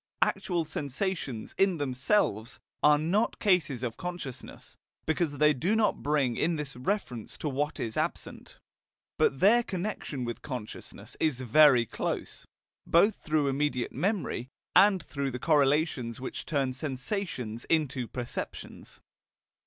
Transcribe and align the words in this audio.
Actual 0.23 0.65
sensations, 0.65 1.53
in 1.59 1.77
themselves, 1.77 2.59
are 2.81 2.97
not 2.97 3.37
cases 3.37 3.83
of 3.83 3.97
consciousness, 3.97 4.75
because 5.05 5.37
they 5.37 5.53
do 5.53 5.75
not 5.75 6.01
bring 6.01 6.35
in 6.35 6.55
this 6.55 6.75
reference 6.75 7.37
to 7.37 7.47
what 7.47 7.79
is 7.79 7.95
absent. 7.95 8.57
But 9.19 9.39
their 9.41 9.61
connection 9.61 10.25
with 10.25 10.41
consciousness 10.41 11.15
is 11.19 11.41
very 11.41 11.85
close, 11.85 12.47
both 12.87 13.17
through 13.17 13.47
immediate 13.47 13.91
memory, 13.91 14.49
and 14.75 15.03
through 15.03 15.29
the 15.29 15.37
correlations 15.37 16.19
which 16.19 16.47
turn 16.47 16.73
sensations 16.73 17.65
into 17.65 18.07
perceptions. 18.07 19.01